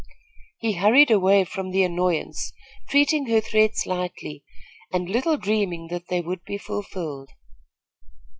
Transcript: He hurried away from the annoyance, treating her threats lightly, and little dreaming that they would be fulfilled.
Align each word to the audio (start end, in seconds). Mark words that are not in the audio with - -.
He 0.57 0.73
hurried 0.73 1.11
away 1.11 1.43
from 1.43 1.69
the 1.69 1.83
annoyance, 1.83 2.53
treating 2.89 3.27
her 3.27 3.39
threats 3.39 3.85
lightly, 3.85 4.43
and 4.91 5.07
little 5.07 5.37
dreaming 5.37 5.89
that 5.89 6.07
they 6.07 6.21
would 6.21 6.43
be 6.43 6.57
fulfilled. 6.57 7.29